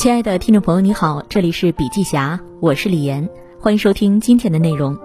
[0.00, 3.28] 亲爱的听众朋友，你好，这里是笔记侠，我是李岩，
[3.60, 4.96] 欢迎收听今天的内容。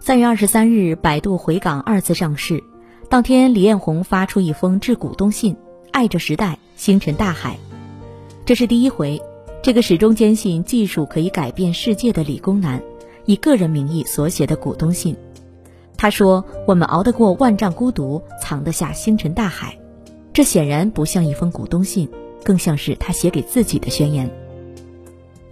[0.00, 2.62] 三月二十三日，百度回港二次上市，
[3.08, 5.56] 当天李彦宏发出一封致股东信，
[5.92, 7.56] 爱着时代，星辰大海。
[8.44, 9.18] 这是第一回，
[9.62, 12.82] 这个始终坚信技术可以改变世界的理工男，
[13.24, 15.16] 以个人名义所写的股东信。
[15.96, 19.78] 他说：“我们熬得过万丈孤独，藏得下星辰大海。”
[20.34, 22.06] 这显然不像一封股东信，
[22.44, 24.30] 更像是他写给自己的宣言。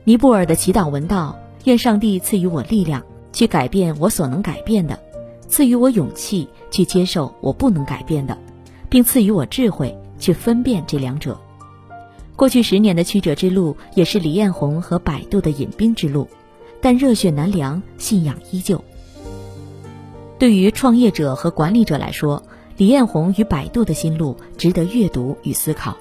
[0.05, 3.02] 尼泊尔的祈祷文道：“愿上帝赐予我力量，
[3.33, 4.96] 去改变我所能改变的；
[5.48, 8.37] 赐予我勇气，去接受我不能改变的，
[8.88, 11.38] 并赐予我智慧，去分辨这两者。”
[12.37, 16.29] 过去十年的曲折之路，也是李彦宏和百度的引兵之路，
[16.80, 18.82] 但热血难凉，信仰依旧。
[20.38, 22.43] 对于创业者和管理者来说，
[22.77, 25.96] 李彦宏与百度的心路值得阅读与思考。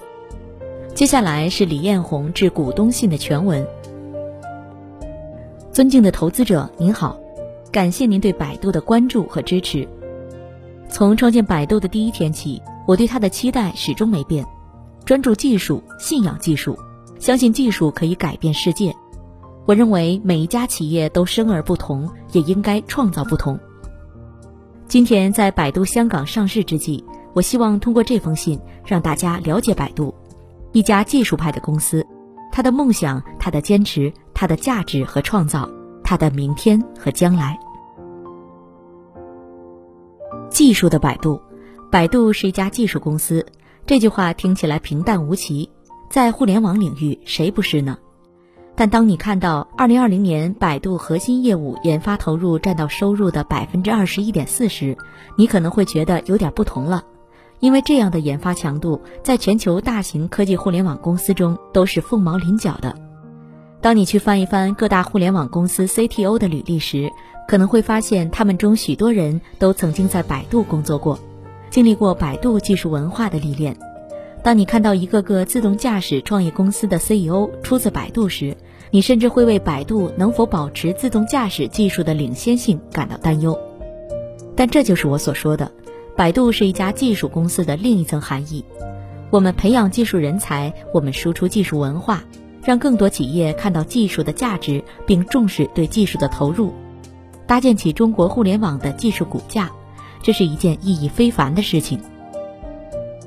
[0.98, 3.64] 接下来是李彦宏致股东信的全文。
[5.70, 7.16] 尊敬的投资者您好，
[7.70, 9.86] 感谢您对百度的关注和支持。
[10.88, 14.44] 从创建百度的第一天起，我对它的期待始终没变：
[15.04, 16.76] 专注技术，信仰技术，
[17.20, 18.92] 相信技术可以改变世界。
[19.66, 23.56] 我认为每一家企业都生而不同，也应该创造不同。
[24.88, 27.04] 今天在百度香港上市之际，
[27.34, 30.12] 我希望通过这封信让大家了解百度，
[30.78, 32.06] 一家技术派的公司，
[32.52, 35.68] 他的梦想、他的坚持、他的价值和创造、
[36.04, 37.58] 他的明天和将来。
[40.48, 41.42] 技术的百度，
[41.90, 43.44] 百度是一家技术公司。
[43.86, 45.68] 这句话听起来平淡无奇，
[46.08, 47.98] 在互联网领域谁不是呢？
[48.76, 54.96] 但当你看到二零二零年百度核心业务研发投入占到收入的百分之二十一点四时，
[55.36, 57.02] 你可能会觉得有点不同了，
[57.60, 62.94] 因为这样的研发强度在全球大型科技互联网公司中都是凤毛麟角的。
[63.80, 67.10] 当你去翻一翻各大互联网公司 CTO 的履历时，
[67.46, 71.18] 可能会发现他们中许多人都曾经在百度工作过，
[71.70, 73.76] 经历过百度技术文化的历练。
[74.42, 78.56] 当你看到一个个自动驾驶创业公司的 CEO 出自百度时，
[78.90, 83.58] 你甚至会为百度能否保持自动驾驶技术的领先性感到担忧，
[84.56, 85.70] 但这就是我所说的，
[86.18, 88.64] 百度是一家技术公司的另一层含义。
[89.30, 92.24] 我们培养技术人才，我们输出技术文化，
[92.64, 96.72] 让更多企业看到技术的价值，并重视对技术的投入，
[97.46, 99.70] 搭建起中国互联网的技术骨架，
[100.20, 102.00] 这是一件意义非凡的事情。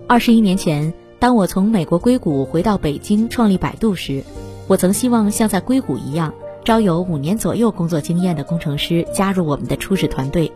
[0.05, 4.21] 二十一年前，当我从美国硅谷回到北京创立百度时。
[4.67, 6.33] 我曾希望像在硅谷一样，
[6.65, 10.51] 招有五年左右工作经验的工程师加入我们的初始团队，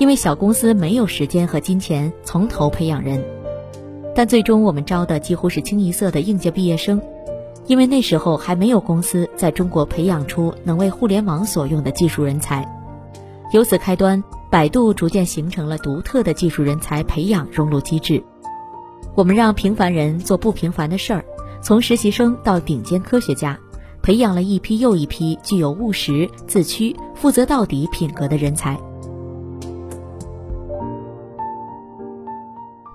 [0.00, 3.22] 因为小公司没有时间和金钱从头培养人。
[4.14, 6.98] 但最终我们招的几乎是清一色的应届毕业生，
[7.66, 12.66] 因为那时候还没有公司在中国培养出能为互联网所用的技术人才。
[13.52, 18.24] 由此开端，百度逐渐形成了独特的技术人才培养熔炉机制。
[19.14, 21.22] 我们让平凡人做不平凡的事儿。
[21.60, 23.58] 从实习生到顶尖科学家，
[24.00, 28.80] 培养了一批又一批具有务实、自驱、负责到底品格的人才。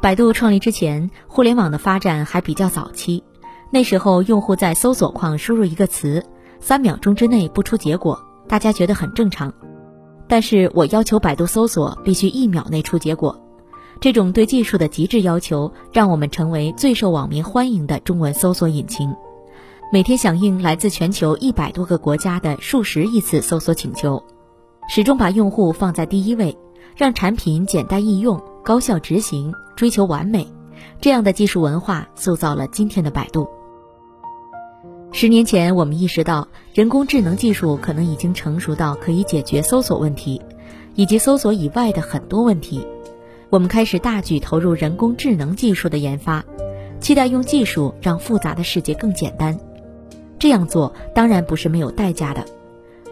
[0.05, 3.23] 百度创立之前，互联网的发展还比较早期，
[3.71, 6.23] 那时候用户在搜索框输入一个词，
[6.59, 9.51] 三秒钟之内不出结果，大家觉得很正常。
[10.27, 13.35] 但是我要求百度搜索必须一秒内出结果。
[13.99, 19.11] 这种对技术的极致要求，让我们成为最受网民欢迎的中文搜索引擎，
[19.91, 24.23] 每天响应来自全球一百多个国家的数十亿次搜索请求，
[24.87, 26.55] 始终把用户放在第一位，
[26.95, 30.47] 让产品简单易用、高效执行，追求完美。
[30.99, 33.47] 这样的技术文化塑造了今天的百度。
[35.11, 40.41] 十年前，我们意识到人工智能技术可能已经成熟到可以解决搜索问题，
[40.95, 42.87] 以及搜索以外的很多问题。
[43.51, 46.43] 我们开始大举投入人工智能技术的研发，
[46.99, 49.55] 期待用技术让复杂的世界更简单。
[50.39, 52.43] 这样做当然不是没有代价的。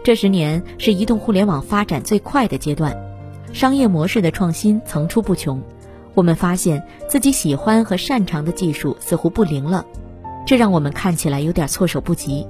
[0.02, 3.13] 这十年是移动互联网发展最快的阶段，
[3.54, 5.62] 商业模式的创新层出不穷。
[6.12, 9.86] 我们发现自己喜欢和擅长的技术似乎不灵了，
[10.44, 12.44] 这让我们看起来有点措手不及。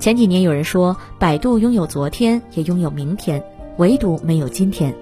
[0.00, 3.42] 前几年有人说，百度拥有昨天，也拥有明天，
[3.76, 4.92] 唯独没有今天。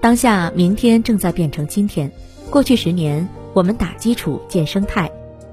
[0.00, 2.10] 当下，明天正在变成今天。
[2.50, 5.10] 过去十年，我们打基础建生态，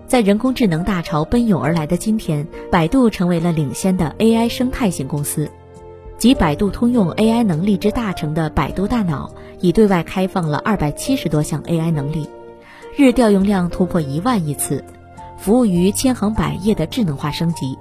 [0.08, 5.50] 在人工智能大潮奔涌而来的今天，百度成为了领先的 AI 生态型公司。
[6.18, 9.30] 集百度通用 AI 能力之大成的百度大脑，
[9.62, 12.28] 已对外开放了二百七十多项 AI 能力，
[12.96, 14.84] 日调用量突破一万亿次，
[15.38, 17.78] 服务于千行百业的智能化升级。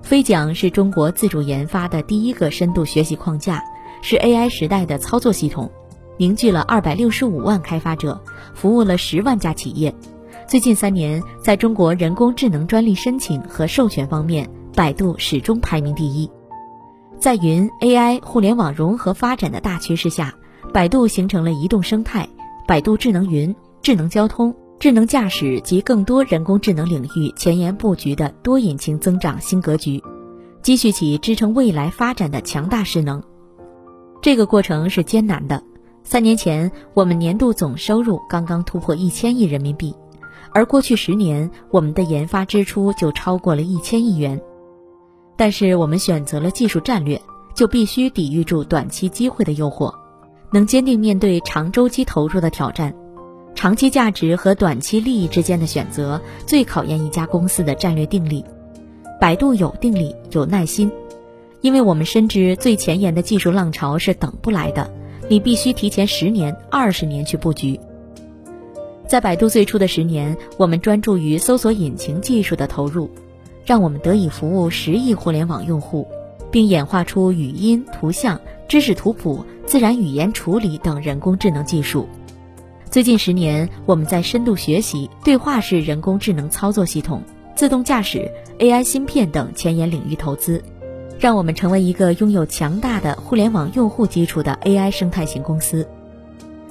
[0.00, 3.64] 飞桨是中国自主研发的第一个深度学习框架，
[4.00, 5.68] 是 AI 时代的操作系统，
[6.18, 8.20] 凝聚了二百六十五万开发者，
[8.54, 9.92] 服务了十万家企业。
[10.46, 16.30] 最近三年，在中国人工智能专利申请和授权方面，百度始终排名第一。
[17.20, 20.34] 在云、AI、互联网融合发展的大趋势下，
[20.72, 22.26] 百度形成了移动生态、
[22.66, 24.54] 百度智能云、智能交通。
[24.78, 30.02] 智能驾驶及更多人工智能领域前沿布局的多引擎增长新格局，
[30.62, 33.22] 积蓄起支撑未来发展的强大势能。
[34.22, 35.62] 这个过程是艰难的。
[36.02, 39.94] 三年前，我们年度总收入刚刚突破一千亿人民币，
[40.54, 44.40] 而过去十年，我们的研发支出就超过了一千亿元。
[45.40, 47.18] 但是，我们选择了技术战略，
[47.54, 49.90] 就必须抵御住短期机会的诱惑，
[50.52, 52.94] 能坚定面对长周期投入的挑战。
[53.54, 58.44] 长期价值和短期利益之间的选择，最考验一家公司的战略定力。
[59.18, 60.92] 百度有定力，有耐心，
[61.62, 64.92] 因为我们深知最前沿的技术浪潮是等不来的，
[65.30, 67.80] 你必须提前十年、二十年去布局。
[69.08, 73.10] 在百度最初的十年，我们专注于搜索引擎技术的投入，
[73.64, 76.06] 让我们得以服务十亿互联网用户，
[76.50, 82.08] 并演化出语音、图像、知识图谱、自然语言处理等人工智能技术。
[82.90, 87.22] 最近十年，我们在深度学习、对话式人工智能操作系统、
[87.54, 88.28] 自动驾驶、
[88.58, 90.60] AI 芯片等前沿领域投资，
[91.18, 95.86] 让我们成为一个拥有强大的互联网用户基础的 AI 生态型公司。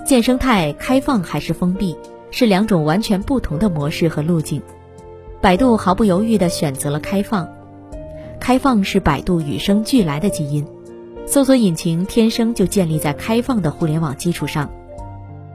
[0.05, 1.95] 建生态开放还是封闭，
[2.31, 4.61] 是两种完全不同的模式和路径。
[5.41, 7.47] 百度毫不犹豫地选择了开放，
[8.41, 10.65] 开放是百度与生俱来的基因，
[11.25, 14.69] 搜索引擎天生就建立在开放的互联网基础上。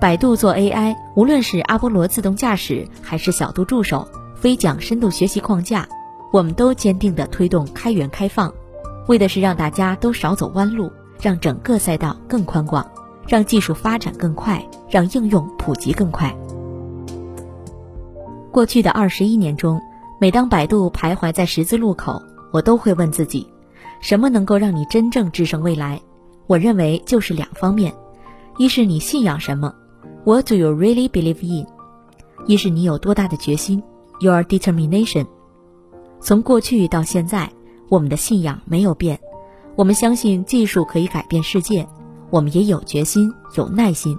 [0.01, 5.87] 百度做 AI，无论是阿波罗自动驾驶，还是小度助手、飞桨深度学习框架，
[6.33, 8.51] 我们都坚定地推动开源开放，
[9.07, 10.91] 为的是让大家都少走弯路，
[11.21, 12.91] 让整个赛道更宽广，
[13.29, 16.35] 让技术发展更快，让应用普及更快。
[18.55, 19.83] 过去的二十一年中，
[20.21, 22.23] 每当百度徘徊在十字路口，
[22.53, 23.45] 我都会问自己：
[24.01, 26.01] 什么能够让你真正制胜未来？
[26.47, 27.93] 我认为就是两方面，
[28.57, 29.75] 一是你信仰什么。
[30.23, 31.67] What do you really believe in？
[32.47, 33.83] 一是你有多大的决心
[34.21, 35.27] ，Your determination。
[36.21, 37.51] 从过去到现在，
[37.89, 39.19] 我们的信仰没有变。
[39.75, 41.89] 我们相信技术可以改变世界，
[42.31, 44.17] 我们也有决心、有耐心。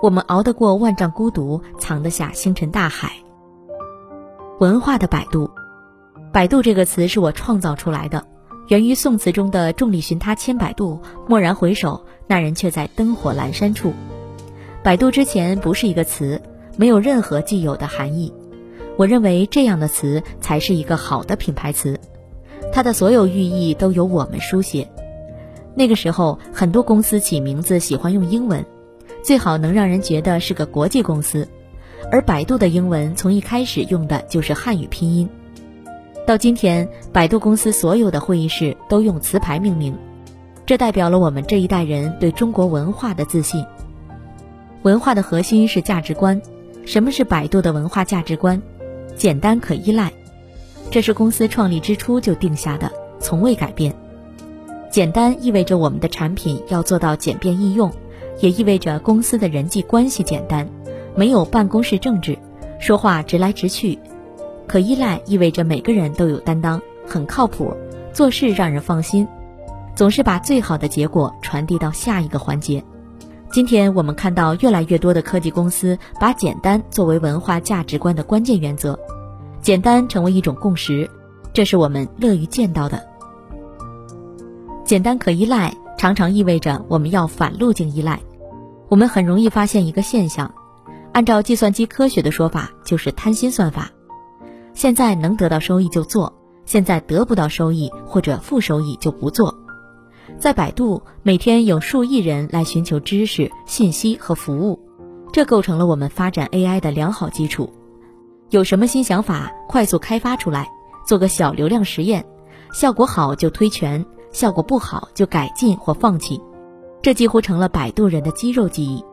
[0.00, 3.12] 我们熬得过万丈孤独，藏得下星辰大海。
[4.60, 5.50] 文化的百度，
[6.34, 8.26] 百度这个词是我创造出来的，
[8.68, 13.94] 源于宋词中的“众里寻他千百度，蓦然回首，那人却在灯火阑珊处”。
[14.84, 16.42] 百度之前不是一个词，
[16.76, 18.34] 没有任何既有的含义。
[18.98, 21.98] 我认为这样的词才是一个好的品牌词，
[22.70, 24.86] 它的所有寓意都由我们书写。
[25.74, 28.62] 那个时候，很多公司起名字喜欢用英文，
[29.22, 31.48] 最好能让人觉得是个国际公司。
[32.10, 35.28] 而百度的英文从一开始用的就是汉语拼音。
[36.26, 39.96] 到今天，百度公司所有的会议室都用词牌命名，
[40.66, 43.64] 这代表了我们这一代人对中国文化的自信。
[44.82, 46.40] 文化的核心是价值观。
[46.86, 48.60] 什么是百度的文化价值观？
[49.14, 50.10] 简单可依赖，
[50.90, 53.94] 这是公司创立之初就定下的，从未改变。
[54.90, 57.92] 简单意味着我们的产品要做到简便易用，
[58.40, 60.66] 也意味着公司的人际关系简单，
[61.14, 62.38] 没有办公室政治，
[62.78, 63.98] 说话直来直去。
[64.66, 67.74] 可依赖意味着每个人都有担当，很靠谱，
[68.12, 69.26] 做事让人放心，
[69.94, 72.82] 总是把最好的结果传递到下一个环节。
[73.50, 78.96] 今天我们看到越来越多的科技公司把简单作为文化价值观的关键原则，
[79.60, 81.10] 简单成为一种共识，
[81.52, 83.04] 这是我们乐于见到的。
[84.84, 88.20] 简单可依赖常常意味着我们要反路径依赖。
[88.88, 90.52] 我们很容易发现一个现象，
[91.12, 93.90] 按照计算机科学的说法，就是贪心算法。
[94.74, 96.32] 现在能得到收益就做，
[96.64, 99.54] 现在得不到收益或者负收益就不做。
[100.38, 104.78] 在百度，每天有数亿人来寻求知识、信息和服务，
[105.32, 107.72] 这构成了我们发展 AI 的良好基础。
[108.50, 110.68] 有什么新想法，快速开发出来，
[111.06, 112.24] 做个小流量实验，
[112.72, 116.40] 效果好就推全，效果不好就改进或放弃，
[117.02, 119.04] 这几乎成了百度人的肌肉记忆。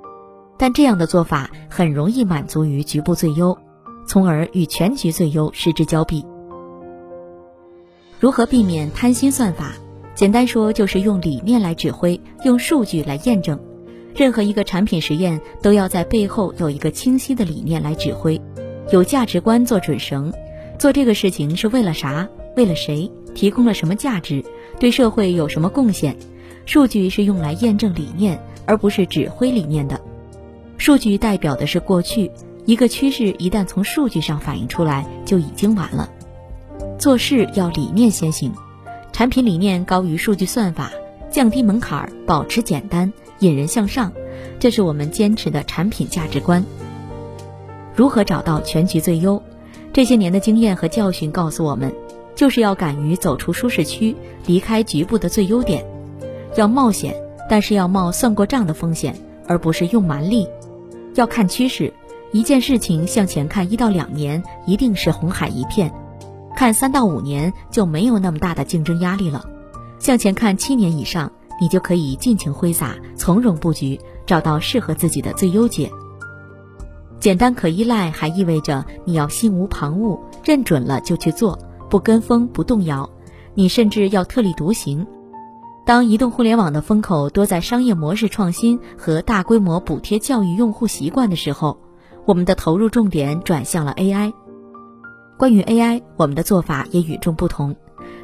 [0.58, 3.58] 但这样的做法很容易满足于局部最优，
[4.08, 6.26] 从而与全局最优失之交臂。
[8.20, 9.74] 如何避免贪心算法？
[10.16, 13.60] 简单说，就是用理念来指挥，用数据来验证。
[14.16, 18.42] 任何一个产品实验都要在背后有一个清晰的理念来指挥。
[18.92, 20.34] 有价值观做准绳，
[20.80, 22.28] 做这个事情是为了啥？
[22.56, 23.12] 为了谁？
[23.36, 24.44] 提供了什么价值？
[24.80, 26.18] 对社会有什么贡献？
[26.66, 30.02] 数据是用来验证理念，而不是指挥理念的。
[30.78, 32.32] 数据代表的是过去，
[32.66, 36.10] 一个趋势一旦从数据上反映出来，就已经晚了。
[36.98, 38.54] 做事要理念先行，
[39.12, 40.92] 产品理念高于数据算法，
[41.30, 44.12] 降低门槛，保持简单，引人向上，
[44.60, 46.64] 这是我们坚持的产品价值观。
[47.96, 49.42] 如何找到全局最优？
[49.92, 51.92] 这些年的经验和教训告诉我们，
[52.36, 54.16] 就是要敢于走出舒适区，
[54.46, 55.84] 离开局部的最优点。
[56.56, 57.16] 要冒险，
[57.50, 59.16] 但是要冒算过账的风险，
[59.48, 60.48] 而不是用蛮力。
[61.16, 61.94] 要看趋势，
[62.32, 65.90] 一件事情向前看一到两年，一定是红海一片；
[66.56, 69.44] 看三到五年就没有那么大的竞争压力了。
[70.00, 75.90] 向前看七年以上，你就可以尽情挥洒，从容布局，找到适合自己的最优解。
[77.20, 81.58] 简单可依赖，还意味着你要心无旁骛，认准了就去做，
[81.90, 83.10] 不跟风，不动摇。
[83.56, 85.04] 你甚至要特立独行。
[85.88, 91.80] 当移动互联网的风口多在商业模式创新和大规模补贴教育用户习惯的时候，
[92.26, 94.34] 我们的投入重点转向了 AI。
[95.38, 97.74] 关于 AI，我们的做法也与众不同。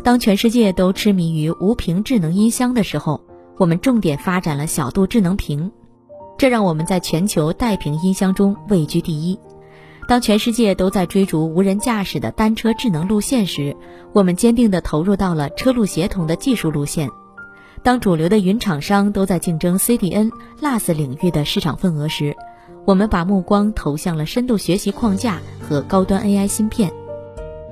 [0.03, 3.21] 当全世界都痴迷于无屏智能音箱的时候，
[3.55, 5.71] 我们重点发展了小度智能屏，
[6.37, 9.39] 这让我们在全球带屏音箱中位居第一。
[10.05, 13.73] 当全世界都在追逐无人驾驶的单车智能路线时，
[14.11, 17.09] 我们坚定地投入到了车路协同的技术路线。
[17.83, 22.33] 当主流的云厂商都在竞争 CDN、LAS 领域的市场份额时，
[22.85, 26.89] 我们把目光投向了深度学习框架和高端 AI 芯片，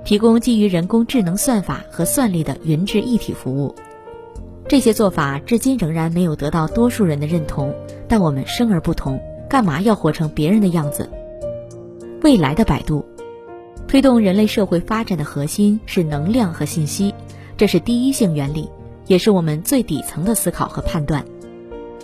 [0.03, 3.73] 提供基于人工智能算法和算力的云智一体服务。
[4.67, 7.73] 这些做法至今仍然没有得到多数人的认同，
[8.09, 9.17] 但我们生而不同，
[9.49, 11.09] 干嘛要活成别人的样子？
[12.21, 13.05] 未来的百度，
[13.87, 17.15] 推动人类社会发展的核心是能量和信息，
[17.55, 18.69] 这是第一性原理。
[19.07, 21.23] 也是我们最底层的思考和判断。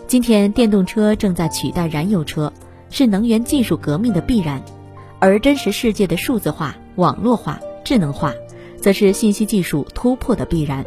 [0.08, 2.52] 今天，电动车正在取代燃油车，
[2.90, 4.62] 是能源技术革命的必然；
[5.20, 8.34] 而真实世界的数字化、网络化、智能化，
[8.80, 10.86] 则是信息技术突破的必然。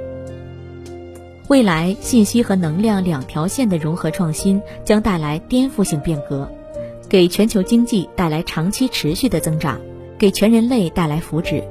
[1.48, 6.48] 未来，信息和能量两条线的融合创新将带来颠覆性变革，
[7.08, 9.78] 给全球经济带来长期持续的增长，
[10.16, 11.62] 给全人类带来福祉，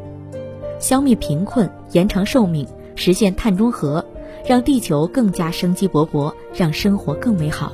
[0.79, 4.05] 消灭贫困，延长寿命，实现碳中和。
[4.46, 7.72] 让地球更加生机勃勃，让生活更美好。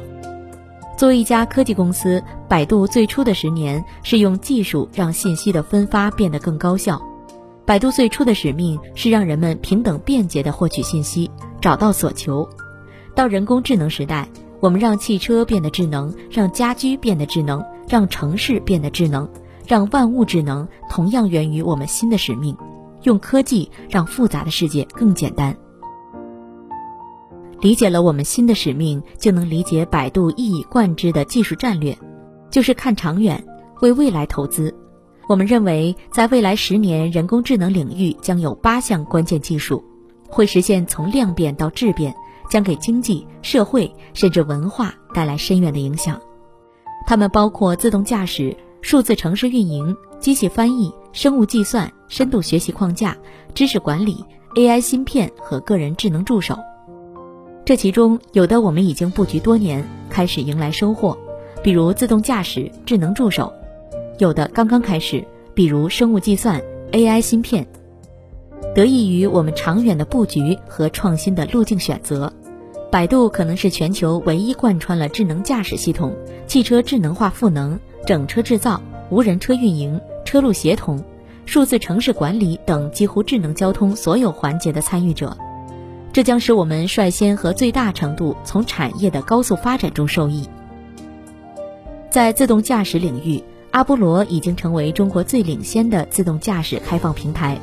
[0.98, 7.01] 作为一家科技公司，百度最初的十年是用技术让信息的分发变得更高效。
[7.65, 11.29] 百度最初的使命是让人们平等便捷地获取信息，
[11.60, 12.48] 找到所求。
[13.13, 14.29] 到人工智能时代，
[14.60, 19.27] 我们让汽车变得智能，让家居变得智能，让城市变得智能，
[19.67, 22.55] 让万物智能，同样源于我们新的使命：
[23.03, 25.57] 用科技让复杂的世界更简单。
[27.62, 31.98] 理解了我们新的使命，就能理解百度一以贯之的技术战略，
[32.50, 33.44] 就是看长远，
[33.82, 34.74] 为未来投资。
[35.28, 39.84] 我们认为，在未来十年，人工智能领域将有八项关键技术，
[40.30, 42.14] 会实现从量变到质变，
[42.50, 46.22] 将给经济社会甚至文化带来深远的影响。
[47.08, 53.18] 它们包括自动驾驶、数字城市运营、机器翻译、生物计算、深度学习框架、
[53.56, 54.24] 知识管理、
[54.56, 56.56] AI 芯片和个人智能助手。
[57.65, 61.17] 这其中有的我们已经布局多年，开始迎来收获，
[61.63, 63.51] 比如自动驾驶、智能助手；
[64.19, 67.65] 有的刚刚开始，比如生物计算、AI 芯片。
[68.75, 72.31] 得益于我们长远的布局和创新的路径选择，
[72.91, 78.79] 百度可能是全球唯一贯穿了智能驾驶系统、汽车智能化赋能、整车制造、
[79.10, 81.03] 无人车运营、车路协同、
[81.48, 85.36] 数字城市管理等几乎智能交通所有环节的参与者。
[86.15, 90.48] 这将使我们率先和最大程度从产业的高速发展中受益。
[92.10, 97.60] 在自动驾驶领域，阿波罗已经成为中国最领先的自动驾驶开放平台。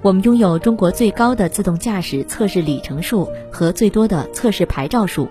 [0.00, 5.28] 我们拥有中国最高的自动驾驶测试里程数和最多的测试牌照数。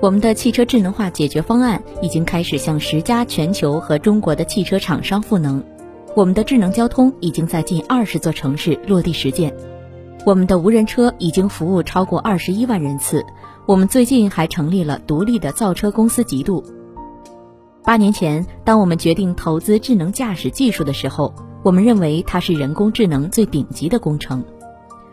[0.00, 5.62] 我们的汽车智能化解决方案已经开始向十家全球和中国的汽车厂商赋能。
[6.16, 9.54] 我们的智能交通已经在近二十座城市落地实践。
[10.24, 13.24] 我们的无人车已经服务超过二十一万人次。
[13.66, 16.64] 我们最近还成立了独立的造车公司极度。
[17.82, 24.42] 八年前，当我们决定投资智能驾驶技术的时候，我们认为它是人工智能最顶级的工程，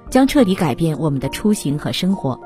[0.09, 2.39] 将彻底改变我们的出行和生活。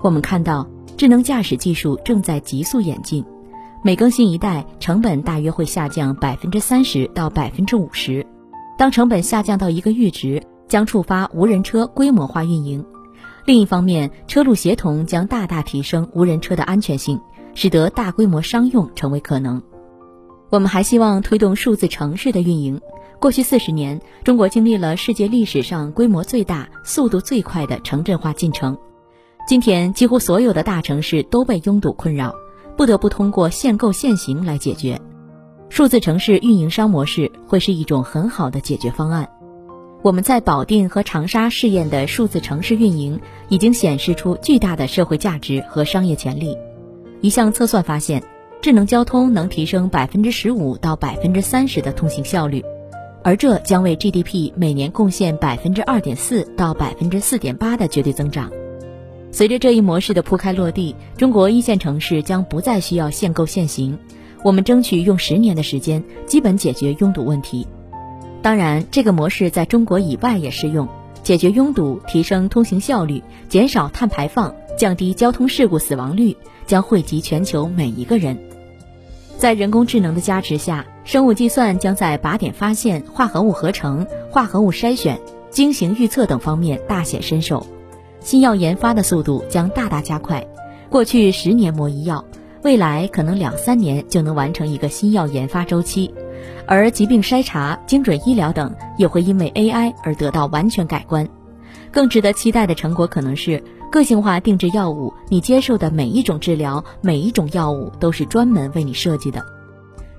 [0.00, 3.24] 我们看到智能驾驶技术正在急速演进，
[3.84, 8.26] 每更新一代，成本大约会下降百分之三十到百分之五十。
[8.76, 12.82] 当成本下降到一个阈值，将触发无人车规模化运营。
[13.44, 17.20] 另一方面，车路协同将大大提升无人车的安全性，
[17.54, 19.62] 使得大规模商用成为可能。
[20.48, 22.80] 我们还希望推动数字城市的运营。
[23.18, 28.78] 过去四十年，中国经历了世界历史上规模最大、速度最快的城镇化进程。
[29.46, 32.34] 今天，几乎所有的大城市都被拥堵困扰。
[32.76, 34.98] 不得不通过限购限行来解决，
[35.68, 39.28] 数字城市运营商模式会是一种很好的解决方案。
[40.02, 46.56] 我们在保定和长沙试验的数字城市运营已经显示出巨大的社会价值和商业潜力。
[47.20, 48.22] 一项测算发现，
[48.62, 52.64] 智能交通能提升百分之十五到百分之三十的通行效率，
[53.22, 58.50] 而这将为 GDP 每年贡献百分之二点四到百分之四点八的绝对增长。
[59.30, 63.98] 随着这一模式的铺开落地，中国一线城市将不再需要限购限行。
[64.42, 67.66] 我们争取用十年的时间，基本解决拥堵问题。
[68.42, 70.88] 当然，这个模式在中国以外也适用，
[71.22, 78.38] 解决拥堵、提升通行效率、减少碳排放、降低交通事故死亡率，将惠及全球每一个人。
[79.36, 85.20] 在人工智能的加持下，生物计算将在靶点发现、化合物合成、化合物筛选、
[85.50, 87.66] 经形预测等方面大显身手。
[88.20, 90.46] 新药研发的速度将大大加快，
[90.90, 92.24] 过去十年磨一药，
[92.62, 96.12] 未来可能两三年就能完成一个新药研发周期，
[96.66, 101.28] 而疾病筛查、精准医疗等也会因为 AI 而得到完全改观。
[101.90, 109.44] 更值得期待的成果可能是个性化定制药物，你接受的每一种治疗、每一种药物都是专门为你设计的，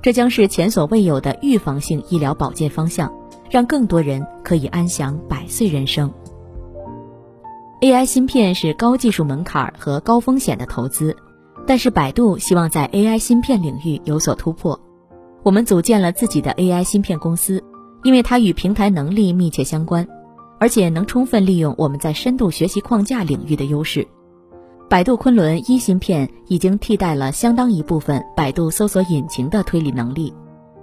[0.01, 3.13] 这将是前所未有的预防性医疗保健方向，
[3.49, 6.11] 让更多人可以安享百岁人生。
[7.79, 11.15] AI 芯片是高技术门槛和高风险的投资，
[11.65, 14.79] 但是百度希望在 AI 芯片领域有所突破。
[15.43, 17.63] 我们组建了自己的 AI 芯片公司，
[18.03, 20.07] 因为它与平台能力密切相关，
[20.59, 24.07] 而且能充分利用我们在深度学习框架领域的优势。
[24.89, 30.33] 百度昆仑一芯片已经替代了相当一部分百度搜索引擎的推理能力，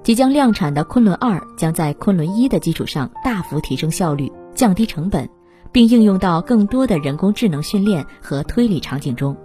[0.03, 5.29] 即将量产的昆仑二将在昆仑一的基础上大幅提升效率，降低成本。
[5.71, 9.37] 并应用到更多的人工智能训练和推理场景中。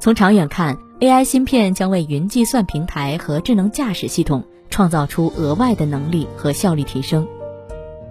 [0.00, 7.26] 从长远看，AI 芯片将为云计算平台和智能驾驶系统创造出额外的能力和效率提升。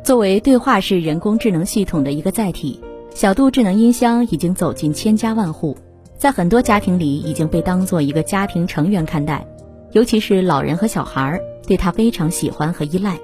[0.04, 2.82] 作为对话式人工智能系统的一个载体，
[3.15, 5.77] 小度智能音箱已经走进千家万户，
[6.17, 9.47] 在很多家庭里已经被当做一个家庭成员看待，
[9.93, 13.17] 尤其是老人和小孩儿对它非常喜欢和依赖。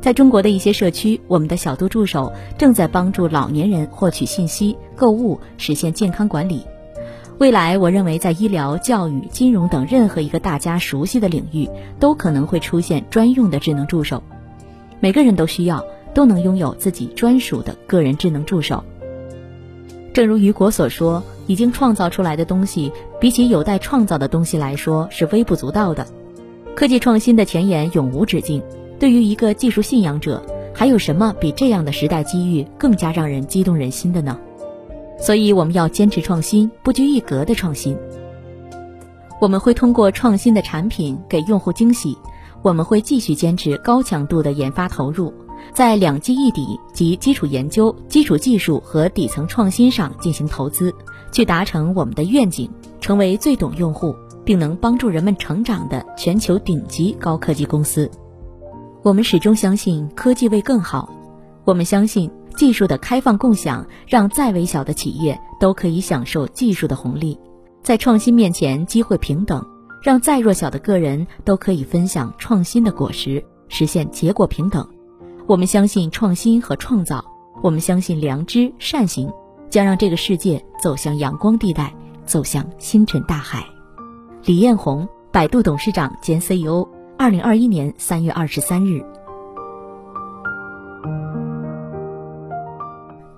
[0.00, 6.62] 在中国的一些社区，我们的小度助手正在帮助老年人获取信息、购物、实现健康管理。
[7.40, 11.66] 未来，我认为在医疗、教育、金融等任何一个大家熟悉的领域，
[11.98, 14.22] 都可能会出现专用的智能助手。
[15.00, 18.84] 每个人都需要，都能拥有自己专属的个人智能助手。
[20.12, 26.06] 正如雨果所说：“已经创造出来的东西，比起有待创造的东西来说，是微不足道的。
[26.74, 28.62] 科技创新的前沿永无止境。”
[29.00, 30.42] 对于一个技术信仰者，
[30.74, 34.38] 还有什么比这样的时代机遇更加让人激动人心的呢？
[35.20, 37.96] 所以我们要坚持创新，不拘一格的创新。
[39.40, 42.16] 我们会通过创新的产品给用户惊喜，
[42.62, 45.32] 我们会继续坚持高强度的研发投入，
[45.72, 50.94] 在两基一底及基础研究、基础技术和底层创新上进行投资，
[51.32, 58.10] 去达成我们的愿景，成为最懂用户并能帮助人们成长的全球顶级高科技公司。
[59.02, 61.10] 我们始终相信科技为更好，
[61.64, 67.40] 我们相信技术的开放共享，让再微小的企业都可以享受技术的红利。
[67.82, 69.64] 在创新面前，机会平等，
[70.02, 74.86] 让再弱小的个人都可以分享创新的果实，实现结果平等。
[75.46, 77.24] 我们相信创新和创造，
[77.62, 79.32] 我们相信良知善行，
[79.70, 81.94] 将让这个世界走向阳光地带，
[82.26, 83.64] 走向星辰大海。
[84.44, 86.86] 李彦宏，百度董事长兼 CEO。
[87.16, 89.02] 二零二一年三月二十三日。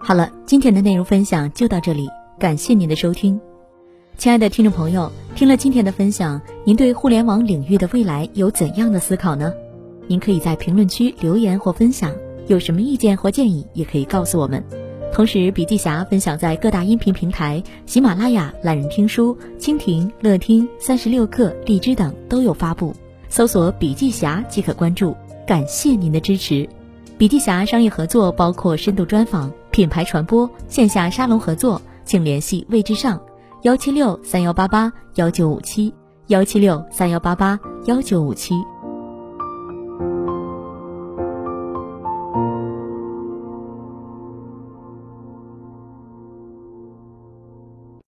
[0.04, 3.40] 好了，今天的内容分享就到这里，感谢您的收听，
[4.18, 9.54] 亲爱的听众朋友，听了今天的分享，您对互联网领域的未来有怎样的思考呢？
[10.08, 12.12] 您可以在评论区留言或分享，
[12.48, 14.60] 有什么意见或建议也可以告诉我们。
[15.12, 22.92] 同时，笔记侠分享在各大音频平台，喜马拉雅、懒人听书、蜻蜓、乐听、三十六课、荔枝等都有发布。
[23.28, 26.68] 搜索“笔记侠”即可关注，感谢您的支持。
[27.16, 33.20] 笔记侠商业合作包括深度专访、品牌传播、线下沙龙合作，请联系魏之上，
[33.62, 35.92] 幺七六三幺八八幺九五七。
[36.28, 38.54] 幺七六三幺八八幺九五七。